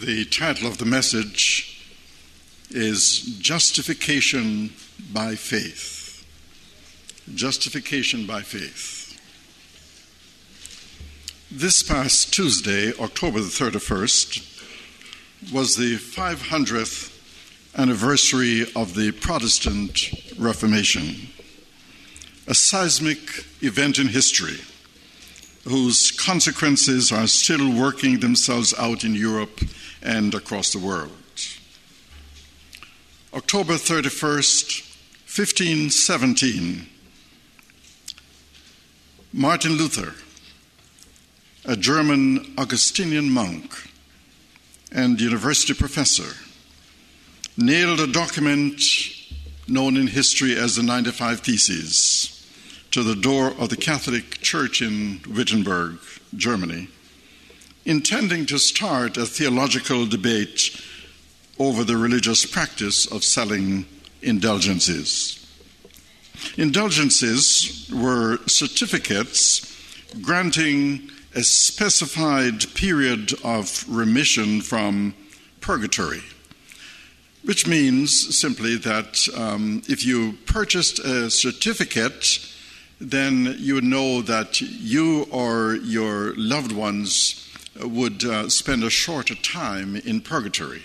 [0.00, 1.80] The title of the message
[2.68, 4.74] is Justification
[5.10, 6.26] by Faith.
[7.34, 9.18] Justification by Faith.
[11.50, 14.42] This past Tuesday, October the 31st,
[15.50, 17.10] was the 500th
[17.78, 21.28] anniversary of the Protestant Reformation,
[22.46, 24.58] a seismic event in history
[25.64, 29.60] whose consequences are still working themselves out in Europe
[30.02, 31.10] and across the world.
[33.34, 34.82] October 31st,
[35.26, 36.86] 1517,
[39.32, 40.14] Martin Luther,
[41.64, 43.74] a German Augustinian monk
[44.92, 46.34] and university professor,
[47.56, 48.80] nailed a document
[49.68, 52.32] known in history as the 95 Theses
[52.92, 55.98] to the door of the Catholic Church in Wittenberg,
[56.34, 56.88] Germany,
[57.86, 60.82] intending to start a theological debate
[61.58, 63.86] over the religious practice of selling
[64.22, 65.32] indulgences.
[66.56, 69.72] Indulgences were certificates
[70.20, 75.14] granting a specified period of remission from
[75.60, 76.22] purgatory,
[77.44, 82.40] which means simply that um, if you purchased a certificate,
[83.00, 87.45] then you know that you or your loved ones
[87.80, 90.82] would uh, spend a shorter time in purgatory.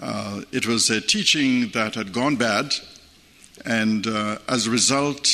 [0.00, 2.74] Uh, it was a teaching that had gone bad,
[3.64, 5.28] and uh, as a result,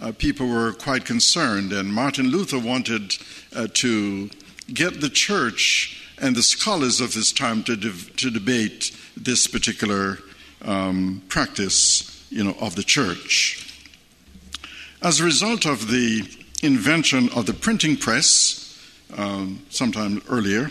[0.00, 1.72] uh, people were quite concerned.
[1.72, 3.16] And Martin Luther wanted
[3.54, 4.30] uh, to
[4.72, 10.18] get the church and the scholars of his time to, de- to debate this particular
[10.62, 13.66] um, practice, you know, of the church.
[15.02, 16.28] As a result of the
[16.62, 18.59] invention of the printing press,
[19.16, 20.70] um, sometime earlier,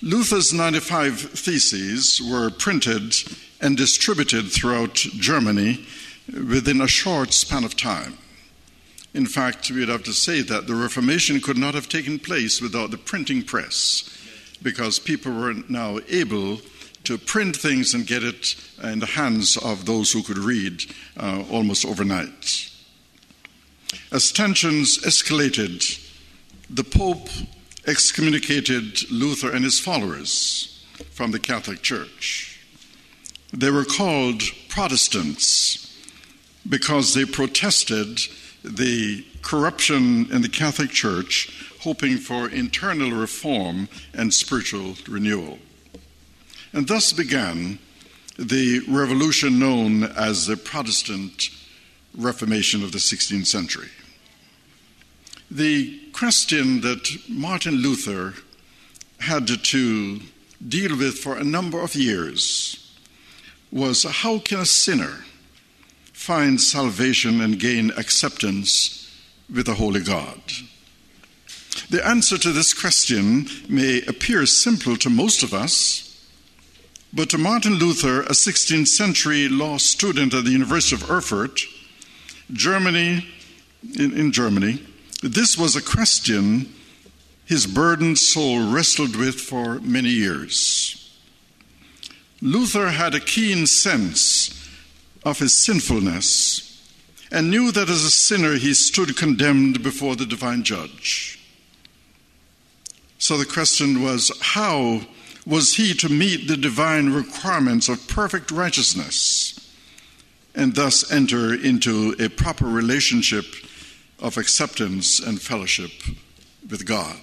[0.00, 3.14] Luther's 95 theses were printed
[3.60, 5.84] and distributed throughout Germany
[6.32, 8.16] within a short span of time.
[9.14, 12.90] In fact, we'd have to say that the Reformation could not have taken place without
[12.90, 14.08] the printing press,
[14.62, 16.60] because people were now able
[17.04, 20.84] to print things and get it in the hands of those who could read
[21.16, 22.70] uh, almost overnight.
[24.12, 26.04] As tensions escalated,
[26.70, 27.28] the Pope
[27.86, 32.60] excommunicated Luther and his followers from the Catholic Church.
[33.52, 35.96] They were called Protestants
[36.68, 38.20] because they protested
[38.62, 45.58] the corruption in the Catholic Church, hoping for internal reform and spiritual renewal.
[46.72, 47.78] And thus began
[48.38, 51.48] the revolution known as the Protestant
[52.14, 53.88] Reformation of the 16th century.
[55.50, 58.34] The question that Martin Luther
[59.20, 60.20] had to
[60.66, 62.92] deal with for a number of years
[63.70, 65.24] was how can a sinner
[66.12, 69.08] find salvation and gain acceptance
[69.54, 70.40] with the Holy God?
[71.88, 76.26] The answer to this question may appear simple to most of us,
[77.12, 81.60] but to Martin Luther, a 16th century law student at the University of Erfurt,
[82.52, 83.24] Germany,
[83.96, 84.80] in, in Germany,
[85.22, 86.72] this was a question
[87.44, 91.18] his burdened soul wrestled with for many years.
[92.42, 94.54] Luther had a keen sense
[95.24, 96.64] of his sinfulness
[97.32, 101.38] and knew that as a sinner he stood condemned before the divine judge.
[103.18, 105.02] So the question was how
[105.46, 109.54] was he to meet the divine requirements of perfect righteousness
[110.54, 113.44] and thus enter into a proper relationship
[114.18, 115.90] of acceptance and fellowship
[116.68, 117.18] with God?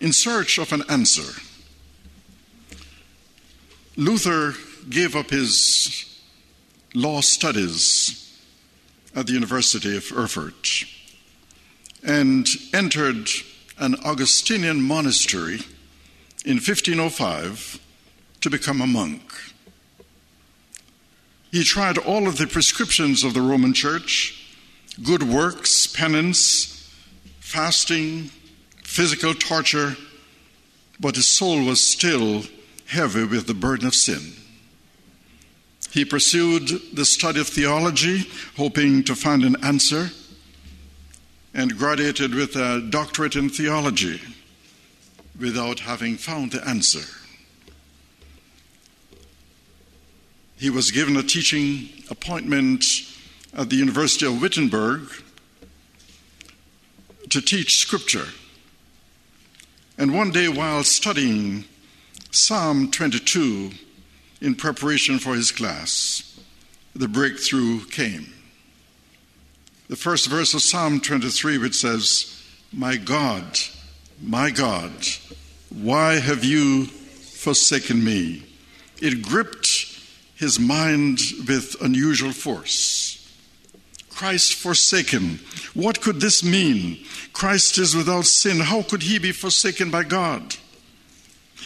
[0.00, 1.40] In search of an answer,
[3.96, 4.54] Luther
[4.90, 6.20] gave up his
[6.94, 8.22] law studies
[9.14, 10.84] at the University of Erfurt
[12.02, 13.28] and entered
[13.78, 15.60] an Augustinian monastery
[16.44, 17.80] in 1505
[18.40, 19.22] to become a monk.
[21.56, 24.44] He tried all of the prescriptions of the Roman Church
[25.02, 26.86] good works, penance,
[27.40, 28.30] fasting,
[28.82, 29.96] physical torture,
[31.00, 32.42] but his soul was still
[32.88, 34.34] heavy with the burden of sin.
[35.92, 38.28] He pursued the study of theology,
[38.58, 40.10] hoping to find an answer,
[41.54, 44.20] and graduated with a doctorate in theology
[45.40, 47.25] without having found the answer.
[50.56, 52.84] He was given a teaching appointment
[53.52, 55.10] at the University of Wittenberg
[57.28, 58.28] to teach scripture.
[59.98, 61.64] And one day, while studying
[62.30, 63.72] Psalm 22
[64.40, 66.40] in preparation for his class,
[66.94, 68.32] the breakthrough came.
[69.88, 72.42] The first verse of Psalm 23, which says,
[72.72, 73.58] My God,
[74.22, 74.92] my God,
[75.68, 78.42] why have you forsaken me?
[79.00, 79.55] It gripped
[80.36, 83.12] his mind with unusual force.
[84.10, 85.40] Christ forsaken.
[85.74, 87.04] What could this mean?
[87.32, 88.60] Christ is without sin.
[88.60, 90.56] How could he be forsaken by God?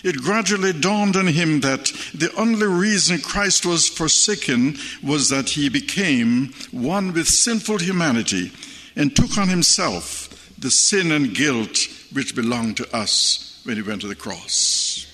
[0.02, 5.68] It gradually dawned on him that the only reason Christ was forsaken was that he
[5.68, 8.50] became one with sinful humanity
[8.96, 11.78] and took on himself the sin and guilt
[12.12, 15.06] which belonged to us when he went to the cross.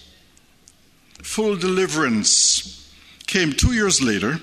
[1.22, 2.75] Full deliverance
[3.26, 4.40] came two years later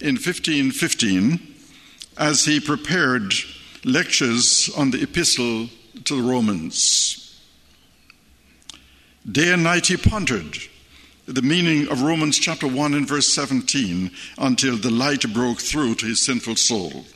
[0.00, 1.40] in 1515
[2.16, 3.32] as he prepared
[3.84, 5.68] lectures on the epistle
[6.04, 7.40] to the Romans.
[9.30, 10.58] Day and night he pondered
[11.26, 16.06] the meaning of Romans chapter 1 and verse 17 until the light broke through to
[16.06, 17.06] his sinful soul.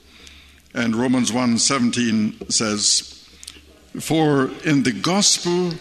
[0.73, 3.15] And Romans 1:17 says,
[4.01, 5.75] "For in the gospel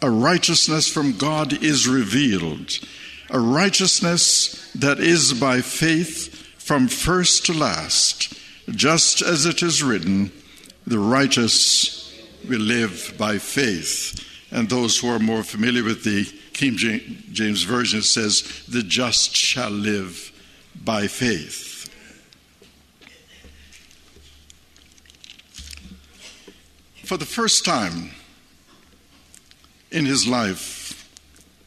[0.00, 2.78] a righteousness from God is revealed,
[3.30, 8.34] a righteousness that is by faith from first to last,
[8.70, 10.30] just as it is written,
[10.86, 12.12] the righteous
[12.48, 16.76] will live by faith." And those who are more familiar with the King
[17.32, 20.32] James Version says, the just shall live
[20.74, 21.90] by faith.
[27.04, 28.12] For the first time
[29.90, 31.06] in his life,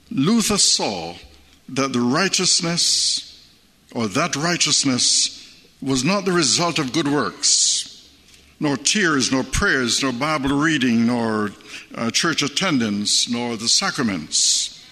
[0.10, 1.18] Luther saw
[1.74, 3.26] that the righteousness
[3.94, 5.36] or that righteousness
[5.82, 8.10] was not the result of good works,
[8.60, 11.52] nor tears, nor prayers, nor Bible reading, nor
[11.96, 14.86] uh, church attendance, nor the sacraments,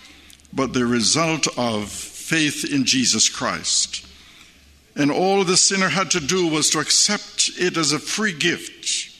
[0.54, 4.06] but the result of faith in Jesus Christ.
[4.96, 9.14] And all the sinner had to do was to accept it as a free gift.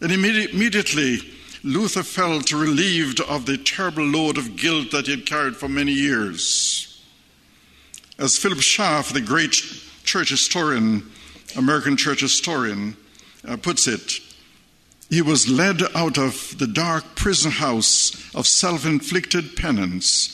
[0.00, 1.18] And immediately,
[1.64, 5.92] Luther felt relieved of the terrible load of guilt that he had carried for many
[5.92, 7.02] years.
[8.18, 9.52] As Philip Schaff, the great
[10.04, 11.10] church historian,
[11.56, 12.98] American church historian,
[13.48, 14.12] uh, puts it,
[15.08, 20.30] he was led out of the dark prison house of self inflicted penance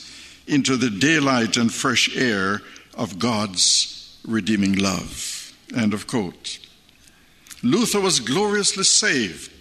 [0.47, 2.61] into the daylight and fresh air
[2.93, 5.53] of God's redeeming love.
[5.75, 6.59] End of quote.
[7.63, 9.60] Luther was gloriously saved.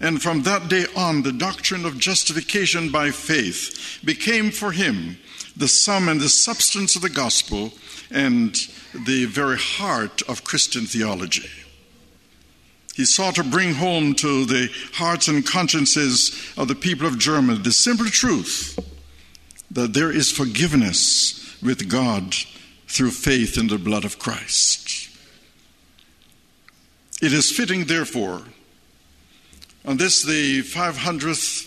[0.00, 5.18] And from that day on, the doctrine of justification by faith became for him
[5.56, 7.72] the sum and the substance of the gospel
[8.10, 8.54] and
[9.06, 11.50] the very heart of Christian theology.
[12.94, 17.58] He sought to bring home to the hearts and consciences of the people of Germany
[17.58, 18.78] the simple truth
[19.70, 22.34] that there is forgiveness with God
[22.88, 25.08] through faith in the blood of Christ.
[27.22, 28.42] It is fitting, therefore,
[29.84, 31.66] on this, the 500th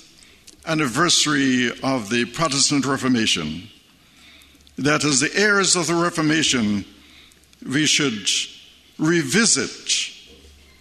[0.66, 3.70] anniversary of the Protestant Reformation,
[4.78, 6.86] that as the heirs of the Reformation,
[7.68, 8.28] we should
[9.00, 10.12] revisit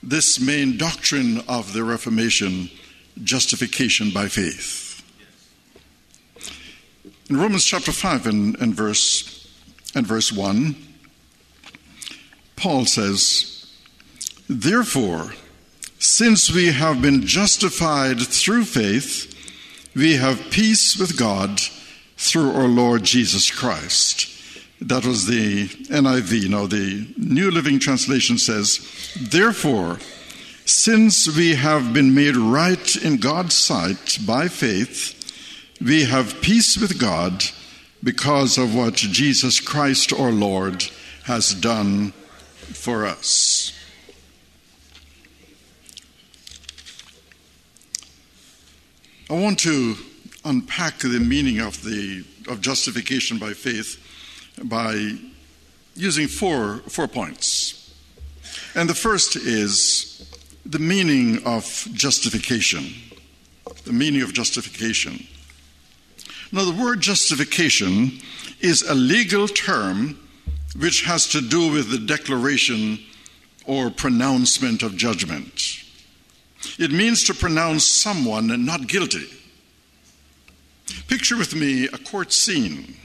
[0.03, 2.69] this main doctrine of the Reformation
[3.23, 5.03] justification by faith.
[7.31, 9.49] In Romans chapter 5 and, and, verse,
[9.95, 10.77] and verse 1,
[12.57, 13.73] Paul says,
[14.49, 15.33] Therefore,
[16.03, 19.33] since we have been justified through faith,
[19.95, 21.61] we have peace with God
[22.17, 24.29] through our Lord Jesus Christ.
[24.81, 26.49] That was the NIV.
[26.49, 30.01] Now, the New Living Translation says, Therefore,
[30.65, 35.15] since we have been made right in God's sight by faith,
[35.81, 37.45] we have peace with God
[38.03, 40.85] because of what Jesus Christ our Lord
[41.27, 42.11] has done
[42.73, 43.73] for us.
[49.33, 49.97] I want to
[50.45, 53.99] unpack the meaning of the of justification by faith
[54.63, 55.17] by
[55.95, 57.95] using four, four points.
[58.75, 60.31] And the first is
[60.67, 62.93] the meaning of justification.
[63.85, 65.27] The meaning of justification.
[66.53, 68.19] Now, the word justification
[68.61, 70.21] is a legal term
[70.79, 72.99] which has to do with the declaration
[73.65, 75.82] or pronouncement of judgment.
[76.79, 79.29] It means to pronounce someone not guilty.
[81.09, 82.97] Picture with me a court scene.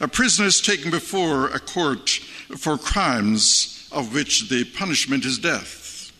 [0.00, 2.08] A prisoner is taken before a court
[2.56, 6.12] for crimes of which the punishment is death.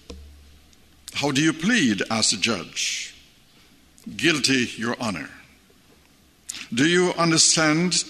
[1.14, 2.02] How do you plead?
[2.10, 3.14] asked the judge.
[4.16, 5.30] Guilty, Your Honor.
[6.72, 8.04] Do you understand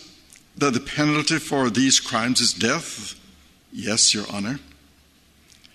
[0.57, 3.15] that the penalty for these crimes is death?
[3.73, 4.61] Yes, Your Honor.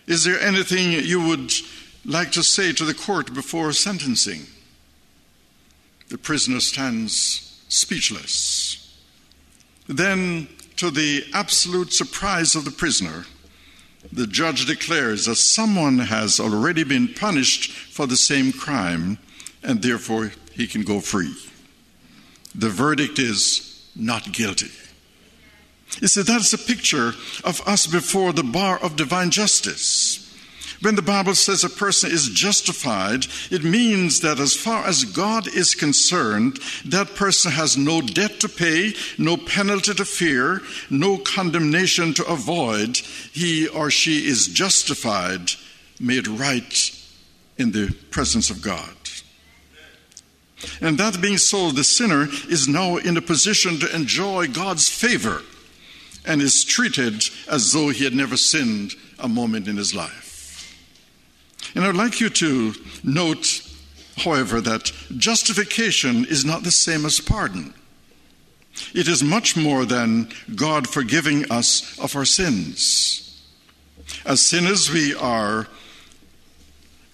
[0.08, 1.52] Is there anything you would
[2.06, 4.48] like to say to the court before sentencing?
[6.10, 8.82] The prisoner stands speechless.
[9.88, 10.48] Then,
[10.78, 13.26] to the absolute surprise of the prisoner,
[14.12, 19.18] the judge declares that someone has already been punished for the same crime
[19.64, 21.36] and therefore he can go free.
[22.54, 24.72] The verdict is not guilty.
[26.02, 30.15] You see, that's a picture of us before the bar of divine justice.
[30.82, 35.48] When the Bible says a person is justified, it means that as far as God
[35.48, 42.14] is concerned, that person has no debt to pay, no penalty to fear, no condemnation
[42.16, 42.98] to avoid.
[42.98, 45.52] He or she is justified,
[46.00, 46.92] made right
[47.58, 48.90] in the presence of God.
[50.82, 55.42] And that being so, the sinner is now in a position to enjoy God's favor
[56.26, 60.25] and is treated as though he had never sinned a moment in his life.
[61.76, 63.62] And I'd like you to note,
[64.18, 67.74] however, that justification is not the same as pardon.
[68.94, 73.22] It is much more than God forgiving us of our sins.
[74.26, 75.68] As sinners, we are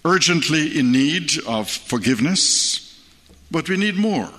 [0.04, 3.00] urgently in need of forgiveness,
[3.50, 4.30] but we need more.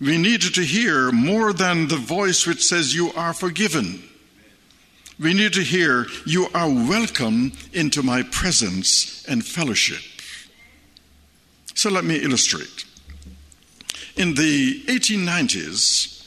[0.00, 4.02] We need to hear more than the voice which says, You are forgiven.
[5.22, 10.02] We need to hear, You are welcome into my presence and fellowship.
[11.74, 12.84] So let me illustrate.
[14.16, 16.26] In the 1890s,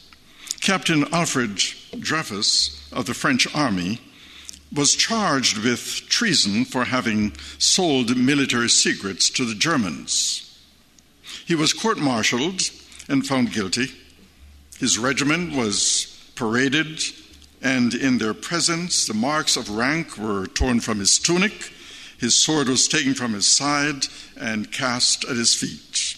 [0.61, 1.57] Captain Alfred
[1.99, 3.99] Dreyfus of the French Army
[4.73, 10.57] was charged with treason for having sold military secrets to the Germans.
[11.45, 12.61] He was court martialed
[13.09, 13.87] and found guilty.
[14.79, 17.01] His regiment was paraded,
[17.65, 21.71] and in their presence, the marks of rank were torn from his tunic.
[22.19, 24.05] His sword was taken from his side
[24.39, 26.15] and cast at his feet.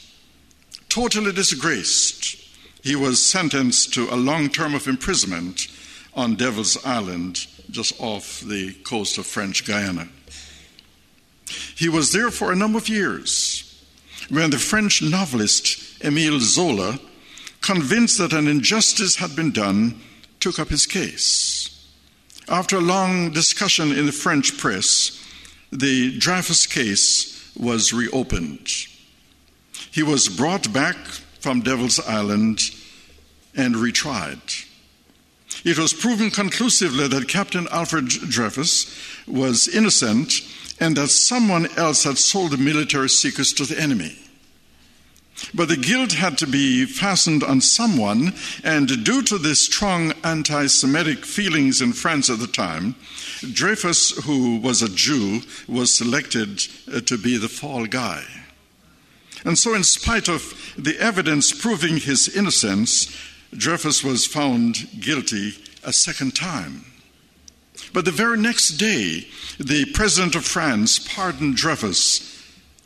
[0.90, 2.36] Totally disgraced,
[2.84, 5.68] he was sentenced to a long term of imprisonment
[6.14, 10.10] on Devil's Island, just off the coast of French Guiana.
[11.76, 13.64] He was there for a number of years
[14.30, 17.00] when the French novelist Emile Zola,
[17.62, 20.02] convinced that an injustice had been done,
[20.40, 21.74] took up his case.
[22.50, 25.24] After a long discussion in the French press,
[25.72, 28.70] the Dreyfus case was reopened.
[29.92, 30.96] He was brought back
[31.40, 32.60] from Devil's Island
[33.56, 34.66] and retried.
[35.66, 38.96] It was proven conclusively that Captain Alfred Dreyfus
[39.28, 40.42] was innocent
[40.80, 44.18] and that someone else had sold the military secrets to the enemy.
[45.54, 50.68] But the guilt had to be fastened on someone, and due to the strong anti
[50.68, 52.96] Semitic feelings in France at the time,
[53.54, 58.24] Dreyfus, who was a Jew, was selected uh, to be the fall guy.
[59.46, 63.16] And so, in spite of the evidence proving his innocence,
[63.56, 65.54] Dreyfus was found guilty
[65.84, 66.84] a second time.
[67.94, 69.28] But the very next day,
[69.60, 72.37] the president of France pardoned Dreyfus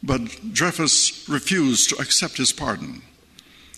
[0.03, 3.01] but Dreyfus refused to accept his pardon.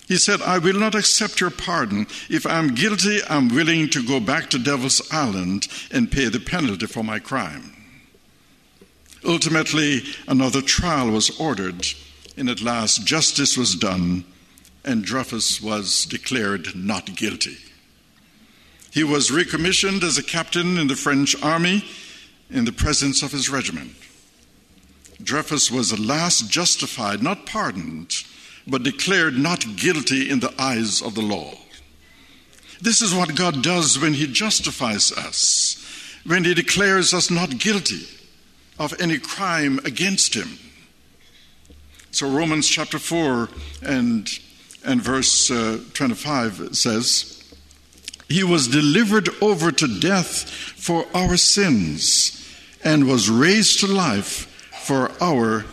[0.06, 2.06] He said, I will not accept your pardon.
[2.28, 6.86] If I'm guilty, I'm willing to go back to Devil's Island and pay the penalty
[6.86, 7.74] for my crime.
[9.24, 11.86] Ultimately, another trial was ordered,
[12.36, 14.24] and at last justice was done,
[14.84, 17.56] and Dreyfus was declared not guilty.
[18.90, 21.84] He was recommissioned as a captain in the French army
[22.50, 23.92] in the presence of his regiment.
[25.22, 28.24] Dreyfus was at last justified, not pardoned,
[28.66, 31.54] but declared not guilty in the eyes of the law.
[32.80, 35.84] This is what God does when He justifies us,
[36.26, 38.06] when He declares us not guilty
[38.78, 40.58] of any crime against Him.
[42.10, 43.48] So, Romans chapter 4
[43.82, 44.28] and,
[44.84, 47.54] and verse uh, 25 says,
[48.28, 52.40] He was delivered over to death for our sins
[52.84, 54.50] and was raised to life
[54.84, 55.64] for our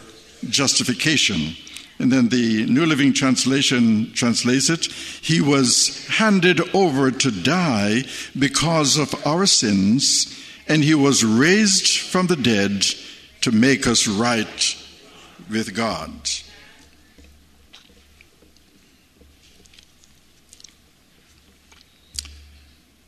[0.50, 1.56] justification.
[2.00, 8.04] And then the New Living Translation translates it He was handed over to die
[8.38, 10.36] because of our sins,
[10.68, 12.86] and He was raised from the dead
[13.42, 14.78] to make us right
[15.50, 16.12] with God.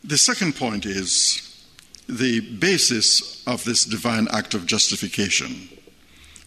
[0.04, 1.50] The second point is
[2.08, 5.70] the basis of this divine act of justification.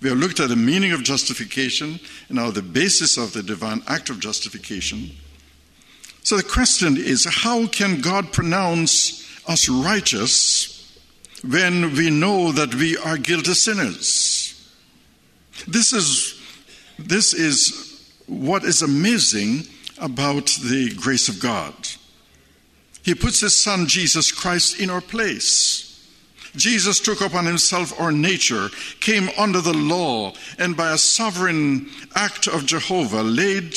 [0.02, 1.98] We have looked at the meaning of justification
[2.28, 5.10] and now the basis of the divine act of justification.
[6.22, 10.98] So the question is how can God pronounce us righteous
[11.42, 14.52] when we know that we are guilty sinners?
[15.66, 16.40] This is,
[16.98, 19.62] this is what is amazing
[19.98, 21.74] about the grace of God.
[23.02, 25.85] He puts his son Jesus Christ in our place.
[26.56, 28.68] Jesus took upon himself our nature,
[29.00, 33.75] came under the law, and by a sovereign act of Jehovah laid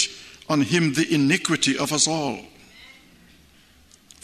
[0.48, 2.40] on him the iniquity of us all.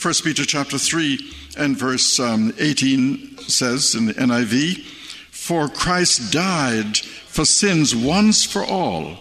[0.01, 4.83] 1 Peter chapter 3 and verse um, 18 says in the NIV,
[5.31, 9.17] For Christ died for sins once for all,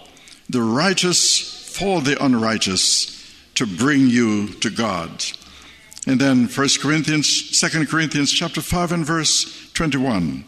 [0.48, 3.10] the righteous for the unrighteous,
[3.54, 5.24] to bring you to God.
[6.06, 10.44] And then 1 Corinthians, 2 Corinthians chapter 5 and verse 21.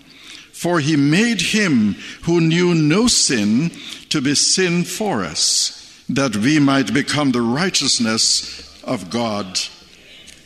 [0.53, 3.71] For he made him who knew no sin
[4.11, 9.59] to be sin for us, that we might become the righteousness of God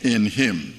[0.02, 0.74] in him.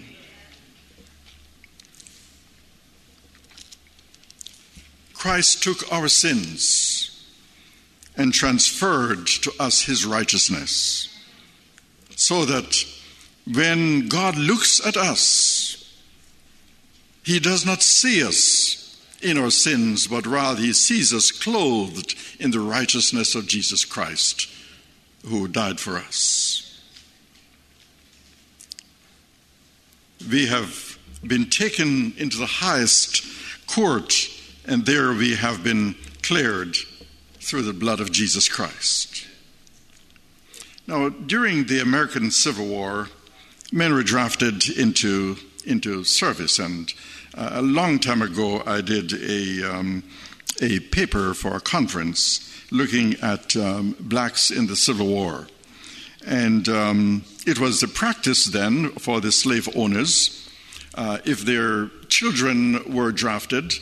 [5.13, 7.25] Christ took our sins
[8.17, 11.07] and transferred to us his righteousness
[12.15, 12.85] so that
[13.45, 15.97] when God looks at us,
[17.23, 22.51] He does not see us in our sins, but rather He sees us clothed in
[22.51, 24.47] the righteousness of Jesus Christ,
[25.25, 26.67] who died for us.
[30.29, 33.23] We have been taken into the highest
[33.67, 34.13] court,
[34.65, 36.75] and there we have been cleared
[37.39, 39.27] through the blood of Jesus Christ.
[40.87, 43.09] Now, during the American Civil War,
[43.71, 46.59] men were drafted into into service.
[46.59, 46.93] And
[47.35, 50.03] uh, a long time ago, I did a um,
[50.61, 55.47] a paper for a conference looking at um, blacks in the Civil War,
[56.25, 60.49] and um, it was the practice then for the slave owners,
[60.95, 63.73] uh, if their children were drafted,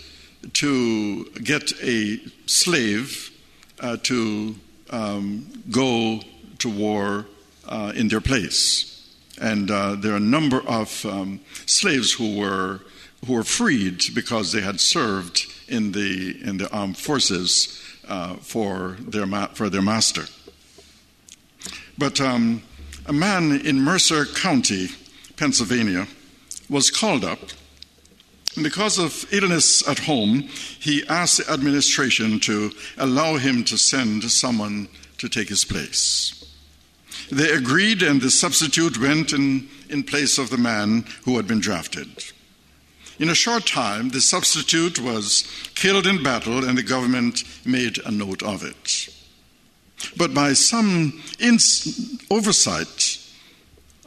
[0.54, 3.32] to get a slave
[3.80, 4.56] uh, to
[4.90, 6.22] um, go
[6.60, 7.26] to war
[7.68, 8.99] uh, in their place.
[9.40, 12.82] And uh, there are a number of um, slaves who were,
[13.26, 18.98] who were freed because they had served in the, in the armed forces uh, for,
[19.00, 20.26] their ma- for their master.
[21.98, 22.64] But um,
[23.06, 24.88] a man in Mercer County,
[25.38, 26.08] Pennsylvania,
[26.70, 27.40] was called up.
[28.56, 30.42] And because of illness at home,
[30.80, 36.39] he asked the administration to allow him to send someone to take his place.
[37.32, 41.60] They agreed, and the substitute went in, in place of the man who had been
[41.60, 42.08] drafted.
[43.20, 45.44] In a short time, the substitute was
[45.76, 49.10] killed in battle, and the government made a note of it.
[50.16, 53.20] But by some ins- oversight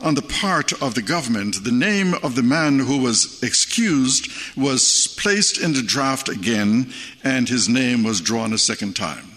[0.00, 5.14] on the part of the government, the name of the man who was excused was
[5.18, 9.31] placed in the draft again, and his name was drawn a second time.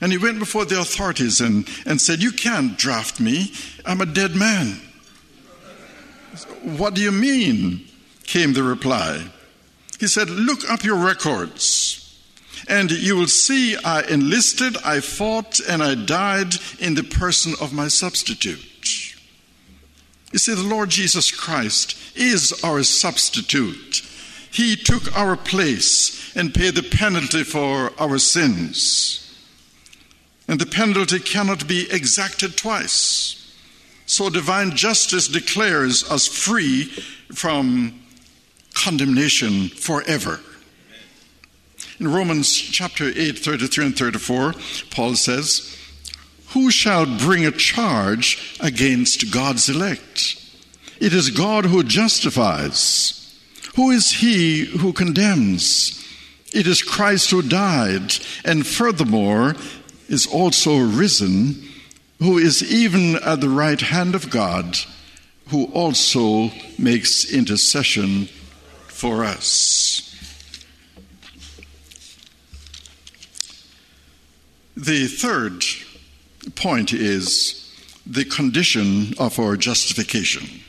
[0.00, 3.52] And he went before the authorities and, and said, You can't draft me.
[3.84, 4.80] I'm a dead man.
[6.62, 7.84] What do you mean?
[8.24, 9.24] came the reply.
[9.98, 12.22] He said, Look up your records,
[12.68, 17.72] and you will see I enlisted, I fought, and I died in the person of
[17.72, 18.64] my substitute.
[20.30, 24.02] You see, the Lord Jesus Christ is our substitute.
[24.50, 29.27] He took our place and paid the penalty for our sins
[30.48, 33.34] and the penalty cannot be exacted twice.
[34.06, 36.84] So divine justice declares us free
[37.34, 38.00] from
[38.72, 40.40] condemnation forever.
[42.00, 44.54] In Romans chapter 8, 33 and 34,
[44.90, 45.76] Paul says,
[46.48, 50.42] Who shall bring a charge against God's elect?
[51.00, 53.14] It is God who justifies.
[53.76, 55.94] Who is he who condemns?
[56.52, 59.54] It is Christ who died, and furthermore,
[60.08, 61.62] is also risen,
[62.18, 64.78] who is even at the right hand of God,
[65.48, 68.28] who also makes intercession
[68.86, 70.04] for us.
[74.76, 75.64] The third
[76.54, 77.64] point is
[78.06, 80.62] the condition of our justification.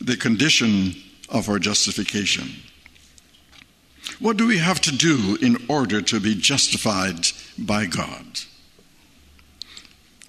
[0.00, 0.94] The condition
[1.28, 2.48] of our justification.
[4.18, 7.26] What do we have to do in order to be justified
[7.58, 8.40] by God?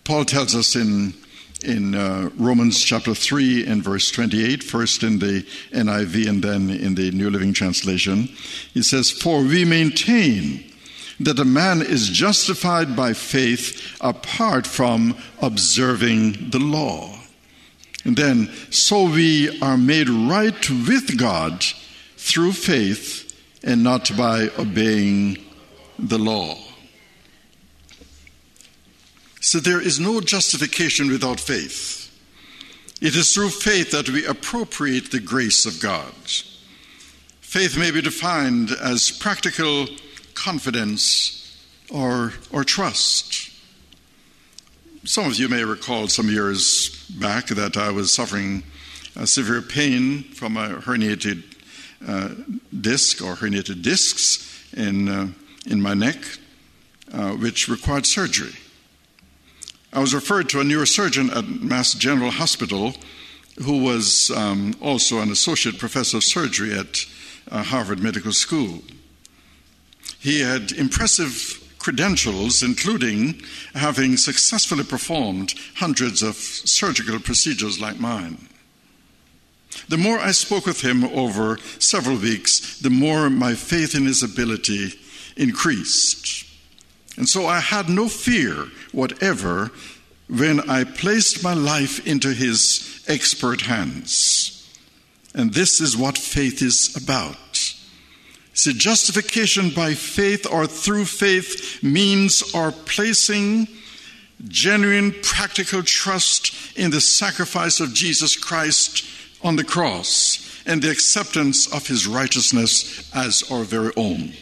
[0.04, 1.14] Paul tells us in,
[1.64, 6.96] in uh, Romans chapter 3 and verse 28, first in the NIV and then in
[6.96, 8.30] the New Living Translation,
[8.74, 10.64] he says, For we maintain
[11.20, 17.14] that a man is justified by faith apart from observing the law.
[18.06, 21.66] And then, so we are made right with God
[22.16, 23.26] through faith
[23.64, 25.38] and not by obeying
[26.00, 26.56] the law.
[29.48, 32.12] So there is no justification without faith.
[33.00, 36.12] It is through faith that we appropriate the grace of God.
[37.40, 39.88] Faith may be defined as practical
[40.34, 43.50] confidence or, or trust.
[45.06, 48.64] Some of you may recall some years back that I was suffering
[49.24, 51.44] severe pain from a herniated
[52.06, 52.32] uh,
[52.82, 55.30] disc or herniated discs in, uh,
[55.66, 56.18] in my neck,
[57.14, 58.52] uh, which required surgery.
[59.94, 62.94] I was referred to a neurosurgeon at Mass General Hospital
[63.64, 67.06] who was um, also an associate professor of surgery at
[67.50, 68.84] uh, Harvard Medical School.
[70.20, 73.42] He had impressive credentials, including
[73.74, 78.48] having successfully performed hundreds of surgical procedures like mine.
[79.90, 84.24] The more I spoke with him over several weeks, the more my faith in his
[84.24, 84.94] ability
[85.36, 86.47] increased.
[87.18, 89.72] And so I had no fear whatever
[90.30, 94.54] when I placed my life into his expert hands.
[95.34, 97.76] And this is what faith is about.
[98.54, 103.68] See, justification by faith or through faith means our placing
[104.48, 109.06] genuine practical trust in the sacrifice of Jesus Christ
[109.44, 114.34] on the cross and the acceptance of his righteousness as our very own.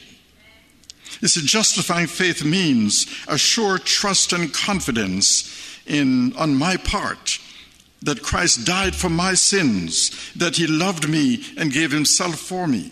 [1.22, 5.52] You see, justifying faith means a sure trust and confidence
[5.86, 7.40] in, on my part
[8.02, 12.92] that Christ died for my sins, that he loved me and gave himself for me.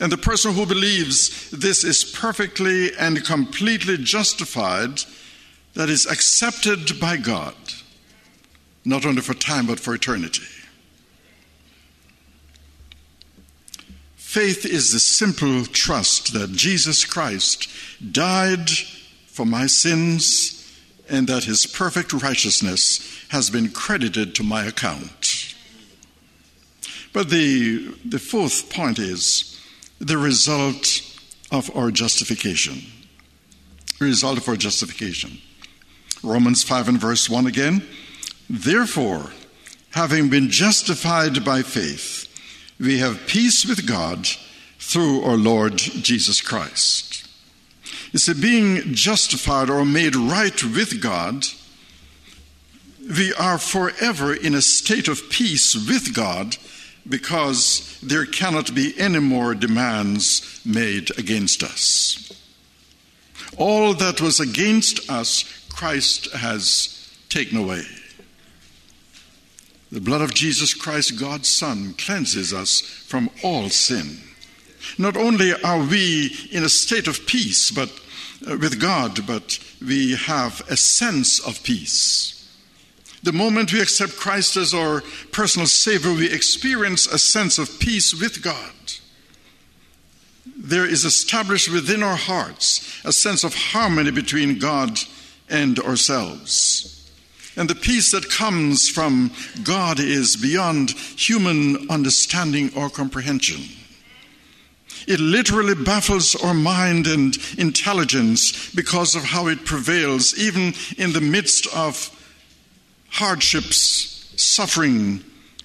[0.00, 5.00] And the person who believes this is perfectly and completely justified,
[5.74, 7.54] that is accepted by God,
[8.84, 10.42] not only for time but for eternity.
[14.28, 17.66] Faith is the simple trust that Jesus Christ
[18.12, 18.68] died
[19.26, 20.70] for my sins
[21.08, 25.54] and that his perfect righteousness has been credited to my account.
[27.14, 29.58] But the, the fourth point is
[29.98, 31.00] the result
[31.50, 32.82] of our justification.
[33.98, 35.38] The result of our justification.
[36.22, 37.82] Romans 5 and verse 1 again.
[38.50, 39.32] Therefore,
[39.92, 42.27] having been justified by faith,
[42.78, 44.26] we have peace with God
[44.78, 47.28] through our Lord Jesus Christ.
[48.12, 51.44] You see, being justified or made right with God,
[53.00, 56.56] we are forever in a state of peace with God
[57.08, 62.30] because there cannot be any more demands made against us.
[63.56, 66.94] All that was against us, Christ has
[67.28, 67.82] taken away.
[69.90, 74.18] The blood of Jesus Christ, God's Son, cleanses us from all sin.
[74.98, 77.90] Not only are we in a state of peace but
[78.48, 82.34] uh, with God, but we have a sense of peace.
[83.22, 88.14] The moment we accept Christ as our personal Savior, we experience a sense of peace
[88.14, 88.72] with God.
[90.56, 94.98] There is established within our hearts a sense of harmony between God
[95.48, 96.97] and ourselves.
[97.58, 99.32] And the peace that comes from
[99.64, 103.62] God is beyond human understanding or comprehension.
[105.08, 111.20] It literally baffles our mind and intelligence because of how it prevails, even in the
[111.20, 112.14] midst of
[113.10, 115.24] hardships, suffering,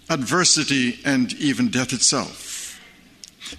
[0.10, 2.82] adversity, and even death itself.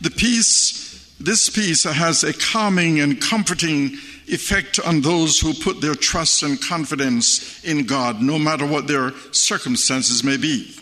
[0.01, 5.95] The peace, this peace has a calming and comforting effect on those who put their
[5.95, 10.75] trust and confidence in God, no matter what their circumstances may be.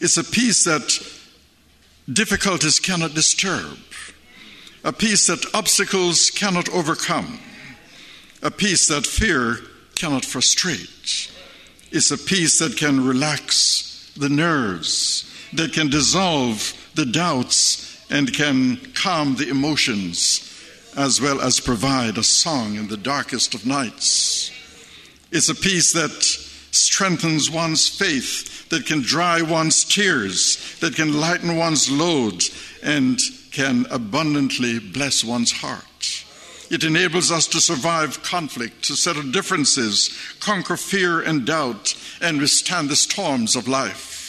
[0.00, 0.98] It's a peace that
[2.12, 3.78] difficulties cannot disturb,
[4.84, 7.40] a peace that obstacles cannot overcome,
[8.42, 9.56] a peace that fear
[9.94, 11.30] cannot frustrate.
[11.90, 18.76] It's a peace that can relax the nerves, that can dissolve the doubts, and can
[18.94, 20.53] calm the emotions
[20.96, 24.50] as well as provide a song in the darkest of nights.
[25.30, 26.22] It's a peace that
[26.72, 32.44] strengthens one's faith, that can dry one's tears, that can lighten one's load,
[32.82, 33.18] and
[33.52, 35.84] can abundantly bless one's heart.
[36.70, 42.88] It enables us to survive conflict, to settle differences, conquer fear and doubt, and withstand
[42.88, 44.23] the storms of life.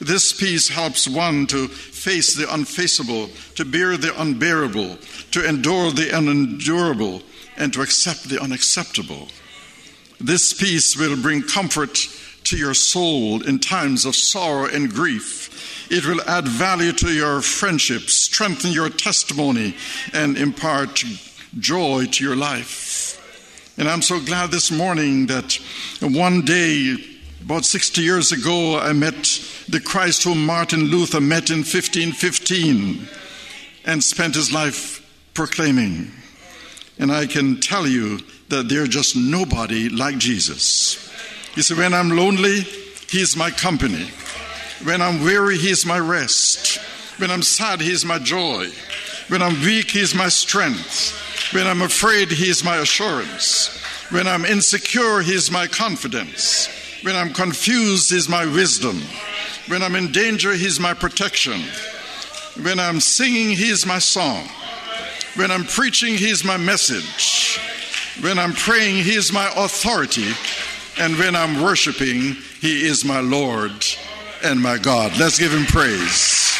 [0.00, 4.96] This peace helps one to face the unfaceable, to bear the unbearable,
[5.32, 7.22] to endure the unendurable,
[7.56, 9.28] and to accept the unacceptable.
[10.18, 11.98] This peace will bring comfort
[12.44, 15.90] to your soul in times of sorrow and grief.
[15.90, 19.74] It will add value to your friendships, strengthen your testimony,
[20.12, 21.04] and impart
[21.58, 23.74] joy to your life.
[23.76, 25.58] And I'm so glad this morning that
[26.00, 26.96] one day,
[27.42, 29.14] about 60 years ago, I met
[29.68, 33.08] the Christ whom Martin Luther met in 1515
[33.86, 36.12] and spent his life proclaiming.
[36.98, 41.10] And I can tell you that there's just nobody like Jesus.
[41.54, 42.60] He said, When I'm lonely,
[43.08, 44.10] He's my company.
[44.84, 46.78] When I'm weary, He's my rest.
[47.18, 48.68] When I'm sad, He's my joy.
[49.28, 51.16] When I'm weak, He's my strength.
[51.52, 53.82] When I'm afraid, He's my assurance.
[54.10, 56.68] When I'm insecure, He's my confidence.
[57.02, 59.00] When I'm confused, He's my wisdom.
[59.68, 61.62] When I'm in danger, He's my protection.
[62.62, 64.46] When I'm singing, He's my song.
[65.36, 67.58] When I'm preaching, He's my message.
[68.20, 70.32] When I'm praying, He is my authority.
[70.98, 73.72] And when I'm worshiping, He is my Lord
[74.44, 75.16] and my God.
[75.18, 76.59] Let's give Him praise.